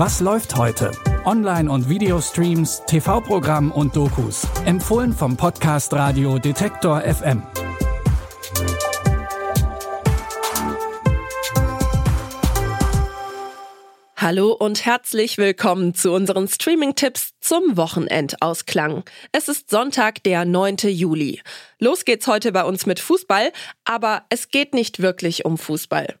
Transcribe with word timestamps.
Was 0.00 0.20
läuft 0.20 0.54
heute? 0.54 0.92
Online- 1.24 1.68
und 1.68 1.88
Videostreams, 1.88 2.84
TV-Programm 2.86 3.72
und 3.72 3.96
Dokus. 3.96 4.46
Empfohlen 4.64 5.12
vom 5.12 5.36
Podcast 5.36 5.92
Radio 5.92 6.38
Detektor 6.38 7.00
FM. 7.00 7.42
Hallo 14.16 14.52
und 14.52 14.86
herzlich 14.86 15.36
willkommen 15.36 15.94
zu 15.94 16.12
unseren 16.12 16.46
Streaming-Tipps 16.46 17.32
zum 17.40 17.76
Wochenendausklang. 17.76 19.02
Es 19.32 19.48
ist 19.48 19.68
Sonntag, 19.68 20.22
der 20.22 20.44
9. 20.44 20.76
Juli. 20.84 21.42
Los 21.80 22.04
geht's 22.04 22.28
heute 22.28 22.52
bei 22.52 22.62
uns 22.62 22.86
mit 22.86 23.00
Fußball, 23.00 23.50
aber 23.84 24.22
es 24.28 24.50
geht 24.50 24.74
nicht 24.74 25.02
wirklich 25.02 25.44
um 25.44 25.58
Fußball. 25.58 26.20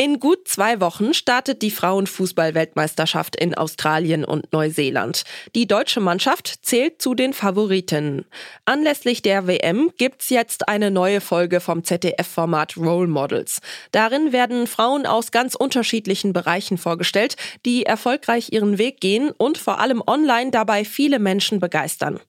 In 0.00 0.20
gut 0.20 0.46
zwei 0.46 0.80
Wochen 0.80 1.12
startet 1.12 1.60
die 1.60 1.72
Frauenfußball-Weltmeisterschaft 1.72 3.34
in 3.34 3.56
Australien 3.56 4.24
und 4.24 4.52
Neuseeland. 4.52 5.24
Die 5.56 5.66
deutsche 5.66 5.98
Mannschaft 5.98 6.60
zählt 6.62 7.02
zu 7.02 7.16
den 7.16 7.32
Favoriten. 7.32 8.24
Anlässlich 8.64 9.22
der 9.22 9.48
WM 9.48 9.90
gibt's 9.98 10.30
jetzt 10.30 10.68
eine 10.68 10.92
neue 10.92 11.20
Folge 11.20 11.58
vom 11.58 11.82
ZDF-Format 11.82 12.76
Role 12.76 13.08
Models. 13.08 13.60
Darin 13.90 14.32
werden 14.32 14.68
Frauen 14.68 15.04
aus 15.04 15.32
ganz 15.32 15.56
unterschiedlichen 15.56 16.32
Bereichen 16.32 16.78
vorgestellt, 16.78 17.34
die 17.66 17.84
erfolgreich 17.84 18.52
ihren 18.52 18.78
Weg 18.78 19.00
gehen 19.00 19.32
und 19.36 19.58
vor 19.58 19.80
allem 19.80 20.00
online 20.06 20.52
dabei 20.52 20.84
viele 20.84 21.18
Menschen 21.18 21.58
begeistern. 21.58 22.20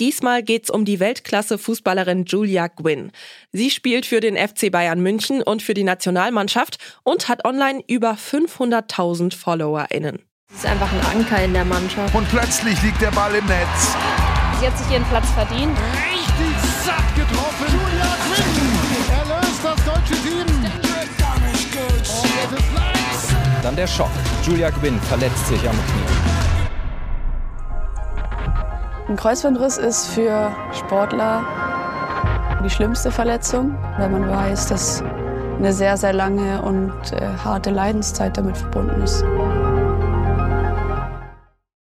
Diesmal 0.00 0.42
geht's 0.42 0.70
um 0.70 0.84
die 0.84 0.98
Weltklasse-Fußballerin 0.98 2.24
Julia 2.24 2.66
Gwynn. 2.66 3.12
Sie 3.52 3.70
spielt 3.70 4.06
für 4.06 4.20
den 4.20 4.36
FC 4.36 4.72
Bayern 4.72 5.00
München 5.00 5.40
und 5.40 5.62
für 5.62 5.74
die 5.74 5.84
Nationalmannschaft 5.84 6.78
und 7.04 7.28
hat 7.28 7.44
online 7.44 7.80
über 7.86 8.12
500.000 8.14 9.36
FollowerInnen. 9.36 10.18
Sie 10.48 10.56
ist 10.56 10.66
einfach 10.66 10.92
ein 10.92 11.18
Anker 11.18 11.44
in 11.44 11.52
der 11.52 11.64
Mannschaft. 11.64 12.14
Und 12.14 12.28
plötzlich 12.28 12.80
liegt 12.82 13.00
der 13.00 13.12
Ball 13.12 13.34
im 13.34 13.46
Netz. 13.46 13.94
Sie 14.60 14.66
hat 14.66 14.76
sich 14.78 14.90
ihren 14.90 15.04
Platz 15.04 15.30
verdient. 15.30 15.76
Richtig 15.78 16.70
satt 16.84 17.14
getroffen. 17.14 17.66
Julia 17.72 18.16
Gwynn 18.26 19.30
erlöst 19.30 19.60
das 19.62 19.84
deutsche 19.84 20.22
Team. 20.22 20.44
Dann 23.62 23.76
der 23.76 23.86
Schock. 23.86 24.10
Julia 24.42 24.70
Gwynn 24.70 25.00
verletzt 25.00 25.46
sich 25.46 25.68
am 25.68 25.74
Knie. 25.74 26.43
Ein 29.06 29.16
Kreuzbandriss 29.16 29.76
ist 29.76 30.06
für 30.08 30.56
Sportler 30.72 31.44
die 32.64 32.70
schlimmste 32.70 33.10
Verletzung, 33.10 33.76
weil 33.98 34.08
man 34.08 34.26
weiß, 34.26 34.68
dass 34.68 35.02
eine 35.58 35.74
sehr, 35.74 35.98
sehr 35.98 36.14
lange 36.14 36.62
und 36.62 36.90
äh, 37.12 37.20
harte 37.44 37.70
Leidenszeit 37.70 38.38
damit 38.38 38.56
verbunden 38.56 39.02
ist. 39.02 39.22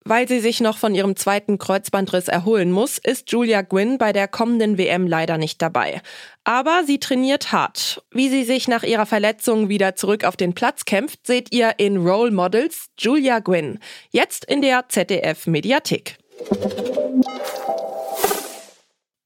Weil 0.04 0.28
sie 0.28 0.42
sich 0.42 0.60
noch 0.60 0.78
von 0.78 0.96
ihrem 0.96 1.16
zweiten 1.16 1.58
Kreuzbandriss 1.58 2.28
erholen 2.28 2.72
muss, 2.72 2.98
ist 2.98 3.32
Julia 3.32 3.62
Gwynn 3.62 3.98
bei 3.98 4.12
der 4.12 4.28
kommenden 4.28 4.78
WM 4.78 5.08
leider 5.08 5.38
nicht 5.38 5.62
dabei. 5.62 6.02
Aber 6.44 6.84
sie 6.86 7.00
trainiert 7.00 7.54
hart. 7.54 8.04
Wie 8.12 8.28
sie 8.28 8.44
sich 8.44 8.68
nach 8.68 8.84
ihrer 8.84 9.06
Verletzung 9.06 9.70
wieder 9.70 9.96
zurück 9.96 10.26
auf 10.26 10.36
den 10.36 10.54
Platz 10.54 10.84
kämpft, 10.84 11.26
seht 11.26 11.54
ihr 11.54 11.76
in 11.78 12.06
Role 12.06 12.32
Models 12.32 12.90
Julia 12.98 13.40
Gwynn. 13.40 13.80
Jetzt 14.10 14.44
in 14.44 14.62
der 14.62 14.90
ZDF 14.90 15.48
Mediathek. 15.48 16.18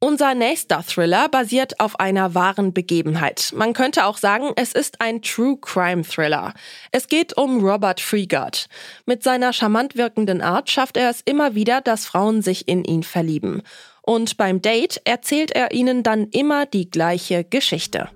Unser 0.04 0.34
nächster 0.34 0.84
Thriller 0.84 1.30
basiert 1.30 1.80
auf 1.80 2.00
einer 2.00 2.34
wahren 2.34 2.74
Begebenheit. 2.74 3.54
Man 3.56 3.74
könnte 3.74 4.06
auch 4.06 4.18
sagen, 4.18 4.52
es 4.56 4.74
ist 4.74 5.00
ein 5.00 5.22
True 5.22 5.58
Crime 5.62 6.02
Thriller. 6.02 6.54
Es 6.92 7.08
geht 7.08 7.38
um 7.38 7.64
Robert 7.64 8.02
Freegard. 8.02 8.68
Mit 9.06 9.22
seiner 9.22 9.54
charmant 9.54 9.96
wirkenden 9.96 10.42
Art 10.42 10.72
schafft 10.72 10.98
er 10.98 11.12
es 11.12 11.22
immer 11.22 11.54
wieder, 11.54 11.82
dass 11.82 12.08
Frauen 12.08 12.42
sich 12.42 12.68
in 12.68 12.84
ihn 12.84 13.04
verlieben. 13.04 13.62
Und 14.02 14.38
beim 14.38 14.62
Date 14.62 15.00
erzählt 15.06 15.52
er 15.52 15.72
ihnen 15.72 16.02
dann 16.02 16.28
immer 16.30 16.66
die 16.66 16.90
gleiche 16.90 17.44
Geschichte. 17.44 18.10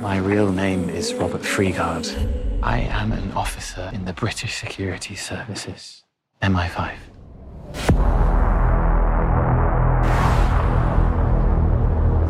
My 0.00 0.20
real 0.20 0.50
name 0.50 0.90
is 0.90 1.12
Robert 1.12 1.44
Freegard. 1.44 2.14
I 2.62 2.88
am 2.92 3.12
an 3.12 3.32
officer 3.34 3.92
in 3.92 4.06
the 4.06 4.12
British 4.12 4.54
Security 4.54 5.16
Services, 5.16 6.04
MI5. 6.40 6.92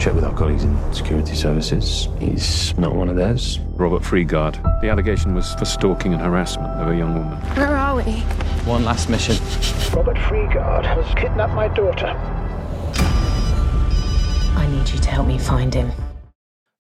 Check 0.05 0.13
with 0.13 0.25
our 0.25 0.35
colleagues 0.35 0.65
in 0.65 0.93
security 0.93 1.35
services. 1.35 2.09
He's 2.19 2.77
not 2.77 2.95
one 2.95 3.09
of 3.09 3.17
theirs. 3.17 3.59
Robert 3.71 4.05
Freegard. 4.05 4.53
The 4.83 4.91
allegation 4.91 5.35
was 5.35 5.55
for 5.55 5.65
stalking 5.65 6.13
and 6.13 6.21
harassment 6.21 6.69
of 6.75 6.89
a 6.89 6.95
young 6.95 7.15
woman. 7.15 7.39
Where 7.57 7.75
are 7.75 7.97
we? 7.97 8.21
One 8.67 8.85
last 8.85 9.09
mission. 9.09 9.37
Robert 9.97 10.19
Freegard 10.19 10.85
has 10.85 11.07
kidnapped 11.15 11.55
my 11.55 11.69
daughter. 11.69 12.09
I 14.59 14.67
need 14.71 14.91
you 14.91 14.99
to 14.99 15.09
help 15.09 15.27
me 15.27 15.39
find 15.39 15.73
him. 15.73 15.91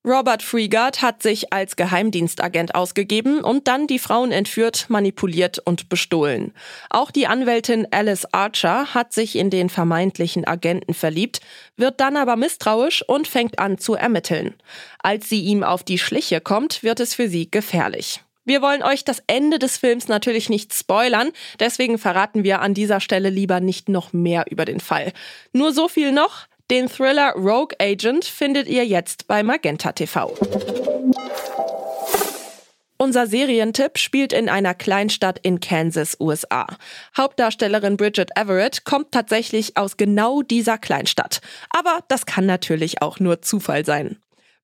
Robert 0.07 0.43
Freegard 0.43 1.01
hat 1.01 1.23
sich 1.23 1.51
als 1.55 1.77
Geheimdienstagent 1.77 2.75
ausgegeben 2.75 3.43
und 3.43 3.69
dann 3.69 3.87
die 3.87 3.99
Frauen 3.99 4.33
entführt, 4.33 4.85
manipuliert 4.89 5.61
und 5.65 5.89
bestohlen. 5.89 6.53
Auch 6.91 7.11
die 7.11 7.27
Anwältin 7.27 7.89
Alice 7.91 8.27
Archer 8.31 8.93
hat 8.93 9.15
sich 9.15 9.35
in 9.35 9.49
den 9.49 9.71
vermeintlichen 9.71 10.47
Agenten 10.47 10.93
verliebt, 10.93 11.41
wird 11.79 12.01
dann 12.01 12.19
aber 12.19 12.37
misstrauisch 12.37 13.03
und 13.09 13.27
fängt 13.27 13.59
an 13.59 13.79
zu 13.79 13.95
ermitteln. 13.95 14.53
Als 14.99 15.31
sie 15.31 15.41
ihm 15.41 15.63
auf 15.63 15.83
die 15.83 15.99
Schliche 15.99 16.43
kommt, 16.43 16.83
wird 16.83 17.01
es 17.01 17.15
für 17.15 17.31
sie 17.31 17.51
gefährlich. 17.51 18.21
Wir 18.45 18.61
wollen 18.61 18.83
euch 18.83 19.05
das 19.05 19.23
Ende 19.27 19.59
des 19.59 19.79
Films 19.79 20.09
natürlich 20.09 20.51
nicht 20.51 20.75
spoilern, 20.75 21.31
deswegen 21.61 21.97
verraten 21.97 22.45
wir 22.45 22.61
an 22.61 22.75
dieser 22.75 23.01
Stelle 23.01 23.31
lieber 23.31 23.61
nicht 23.61 23.89
noch 23.89 24.13
mehr 24.13 24.45
über 24.51 24.67
den 24.67 24.81
Fall. 24.81 25.15
Nur 25.55 25.73
so 25.73 25.89
viel 25.89 26.13
noch, 26.13 26.47
den 26.71 26.89
Thriller 26.89 27.33
Rogue 27.35 27.77
Agent 27.79 28.25
findet 28.25 28.69
ihr 28.69 28.87
jetzt 28.87 29.27
bei 29.27 29.43
Magenta 29.43 29.93
TV. 29.93 30.35
Unser 32.97 33.27
Serientipp 33.27 33.99
spielt 33.99 34.33
in 34.33 34.49
einer 34.49 34.73
Kleinstadt 34.73 35.39
in 35.43 35.61
Kansas, 35.61 36.17
USA. 36.21 36.67
Hauptdarstellerin 37.17 37.99
Bridget 37.99 38.31
Everett 38.35 38.85
kommt 38.85 39.13
tatsächlich 39.13 39.77
aus 39.77 39.99
genau 39.99 40.41
dieser 40.41 40.79
Kleinstadt. 40.79 41.43
Aber 41.69 41.99
das 42.09 42.25
kann 42.25 42.47
natürlich 42.47 43.03
auch 43.03 43.21
nur 43.21 43.43
Zufall 43.43 43.85
sein. 43.85 44.17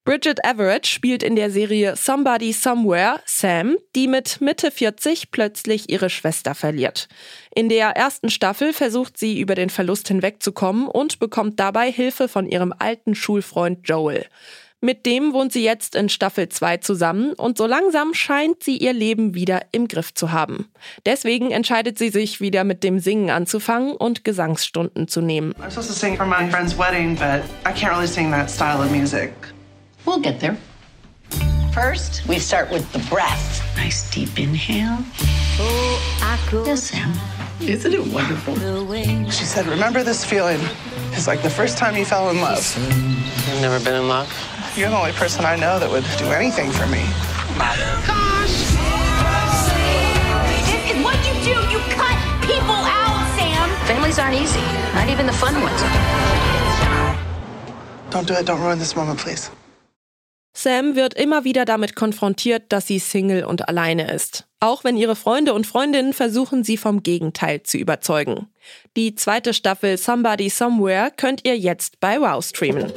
Bridget 0.04 0.38
Everett 0.44 0.86
spielt 0.86 1.22
in 1.22 1.36
der 1.36 1.50
Serie 1.50 1.94
Somebody 1.94 2.52
Somewhere 2.52 3.20
Sam, 3.26 3.76
die 3.94 4.08
mit 4.08 4.40
Mitte 4.40 4.70
40 4.70 5.30
plötzlich 5.30 5.90
ihre 5.90 6.08
Schwester 6.08 6.54
verliert. 6.54 7.06
In 7.54 7.68
der 7.68 7.90
ersten 7.90 8.30
Staffel 8.30 8.72
versucht 8.72 9.18
sie 9.18 9.38
über 9.38 9.54
den 9.54 9.68
Verlust 9.68 10.08
hinwegzukommen 10.08 10.88
und 10.88 11.18
bekommt 11.18 11.60
dabei 11.60 11.92
Hilfe 11.92 12.28
von 12.28 12.46
ihrem 12.46 12.72
alten 12.78 13.14
Schulfreund 13.14 13.86
Joel. 13.86 14.24
Mit 14.80 15.04
dem 15.04 15.34
wohnt 15.34 15.52
sie 15.52 15.62
jetzt 15.62 15.94
in 15.94 16.08
Staffel 16.08 16.48
2 16.48 16.78
zusammen 16.78 17.34
und 17.34 17.58
so 17.58 17.66
langsam 17.66 18.14
scheint 18.14 18.62
sie 18.62 18.78
ihr 18.78 18.94
Leben 18.94 19.34
wieder 19.34 19.60
im 19.72 19.86
Griff 19.86 20.14
zu 20.14 20.32
haben. 20.32 20.70
Deswegen 21.04 21.50
entscheidet 21.50 21.98
sie 21.98 22.08
sich 22.08 22.40
wieder 22.40 22.64
mit 22.64 22.82
dem 22.82 23.00
Singen 23.00 23.28
anzufangen 23.28 23.92
und 23.92 24.24
Gesangsstunden 24.24 25.08
zu 25.08 25.20
nehmen. 25.20 25.52
I'm 25.56 25.68
supposed 25.68 25.88
to 25.88 25.94
sing 25.94 26.16
for 26.16 26.24
my 26.24 26.48
friend's 26.50 26.78
wedding, 26.78 27.14
but 27.16 27.42
I 27.66 27.78
can't 27.78 27.92
really 27.94 28.08
sing 28.08 28.30
that 28.30 28.48
style 28.48 28.82
of 28.82 28.90
music. 28.90 29.30
We'll 30.06 30.20
get 30.20 30.40
there. 30.40 30.56
First, 31.72 32.26
we 32.26 32.38
start 32.38 32.70
with 32.70 32.90
the 32.92 32.98
breath. 33.08 33.62
Nice 33.76 34.10
deep 34.10 34.38
inhale. 34.38 34.98
Yes, 36.66 36.84
Sam. 36.84 37.12
Isn't 37.60 37.92
it 37.92 38.06
wonderful? 38.12 38.54
She 39.30 39.44
said, 39.44 39.66
remember 39.66 40.02
this 40.02 40.24
feeling. 40.24 40.58
It's 41.12 41.26
like 41.26 41.42
the 41.42 41.50
first 41.50 41.78
time 41.78 41.96
you 41.96 42.04
fell 42.04 42.30
in 42.30 42.40
love. 42.40 42.64
You've 42.76 43.60
never 43.60 43.78
been 43.84 43.94
in 43.94 44.08
love? 44.08 44.28
You're 44.76 44.90
the 44.90 44.96
only 44.96 45.12
person 45.12 45.44
I 45.44 45.56
know 45.56 45.78
that 45.78 45.90
would 45.90 46.04
do 46.18 46.26
anything 46.32 46.70
for 46.70 46.86
me. 46.86 47.02
It's 50.66 51.04
what 51.04 51.18
you 51.26 51.34
do. 51.44 51.54
You 51.70 51.78
cut 51.94 52.16
people 52.42 52.74
out, 52.74 53.28
Sam. 53.36 53.68
Families 53.86 54.18
aren't 54.18 54.36
easy, 54.36 54.62
not 54.94 55.08
even 55.08 55.26
the 55.26 55.32
fun 55.32 55.54
ones. 55.60 55.80
Don't 58.10 58.26
do 58.26 58.34
it. 58.34 58.46
Don't 58.46 58.60
ruin 58.60 58.78
this 58.78 58.96
moment, 58.96 59.18
please. 59.18 59.50
Sam 60.52 60.96
wird 60.96 61.14
immer 61.14 61.44
wieder 61.44 61.64
damit 61.64 61.94
konfrontiert, 61.94 62.64
dass 62.70 62.86
sie 62.86 62.98
Single 62.98 63.44
und 63.44 63.68
alleine 63.68 64.12
ist. 64.12 64.46
Auch 64.58 64.84
wenn 64.84 64.96
ihre 64.96 65.16
Freunde 65.16 65.54
und 65.54 65.66
Freundinnen 65.66 66.12
versuchen, 66.12 66.64
sie 66.64 66.76
vom 66.76 67.02
Gegenteil 67.02 67.62
zu 67.62 67.78
überzeugen. 67.78 68.48
Die 68.96 69.14
zweite 69.14 69.54
Staffel 69.54 69.96
Somebody 69.96 70.50
Somewhere 70.50 71.10
könnt 71.16 71.46
ihr 71.46 71.56
jetzt 71.56 72.00
bei 72.00 72.20
Wow 72.20 72.44
streamen. 72.44 72.92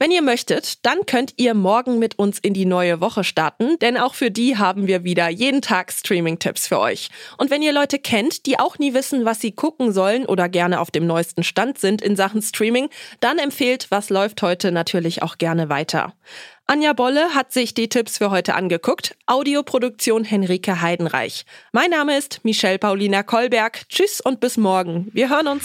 Wenn 0.00 0.12
ihr 0.12 0.22
möchtet, 0.22 0.86
dann 0.86 1.06
könnt 1.06 1.34
ihr 1.38 1.54
morgen 1.54 1.98
mit 1.98 2.20
uns 2.20 2.38
in 2.38 2.54
die 2.54 2.66
neue 2.66 3.00
Woche 3.00 3.24
starten, 3.24 3.80
denn 3.80 3.96
auch 3.96 4.14
für 4.14 4.30
die 4.30 4.56
haben 4.56 4.86
wir 4.86 5.02
wieder 5.02 5.28
jeden 5.28 5.60
Tag 5.60 5.90
Streaming-Tipps 5.92 6.68
für 6.68 6.78
euch. 6.78 7.08
Und 7.36 7.50
wenn 7.50 7.62
ihr 7.62 7.72
Leute 7.72 7.98
kennt, 7.98 8.46
die 8.46 8.60
auch 8.60 8.78
nie 8.78 8.94
wissen, 8.94 9.24
was 9.24 9.40
sie 9.40 9.50
gucken 9.50 9.92
sollen 9.92 10.24
oder 10.24 10.48
gerne 10.48 10.78
auf 10.78 10.92
dem 10.92 11.08
neuesten 11.08 11.42
Stand 11.42 11.78
sind 11.78 12.00
in 12.00 12.14
Sachen 12.14 12.42
Streaming, 12.42 12.90
dann 13.18 13.38
empfehlt 13.38 13.88
Was 13.90 14.08
läuft 14.08 14.40
heute 14.40 14.70
natürlich 14.70 15.22
auch 15.22 15.36
gerne 15.36 15.68
weiter. 15.68 16.14
Anja 16.68 16.92
Bolle 16.92 17.34
hat 17.34 17.52
sich 17.52 17.74
die 17.74 17.88
Tipps 17.88 18.18
für 18.18 18.30
heute 18.30 18.54
angeguckt. 18.54 19.16
Audioproduktion 19.26 20.22
Henrike 20.22 20.80
Heidenreich. 20.80 21.44
Mein 21.72 21.90
Name 21.90 22.16
ist 22.16 22.44
Michelle 22.44 22.78
Paulina 22.78 23.24
Kolberg. 23.24 23.88
Tschüss 23.88 24.20
und 24.20 24.38
bis 24.38 24.58
morgen. 24.58 25.08
Wir 25.12 25.28
hören 25.28 25.48
uns. 25.48 25.64